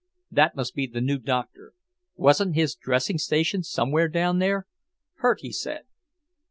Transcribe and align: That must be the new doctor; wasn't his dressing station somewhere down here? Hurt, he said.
That 0.31 0.55
must 0.55 0.73
be 0.73 0.87
the 0.87 0.99
new 0.99 1.19
doctor; 1.19 1.73
wasn't 2.15 2.55
his 2.55 2.73
dressing 2.73 3.19
station 3.19 3.61
somewhere 3.61 4.07
down 4.07 4.41
here? 4.41 4.65
Hurt, 5.17 5.41
he 5.41 5.51
said. 5.51 5.83